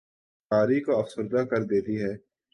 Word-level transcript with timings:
قاری 0.51 0.79
کو 0.85 0.91
افسردہ 0.99 1.41
کر 1.51 1.61
دیتی 1.71 1.95
ہے 2.03 2.13